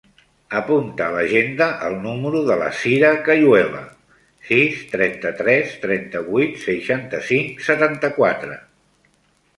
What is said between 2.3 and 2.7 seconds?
de la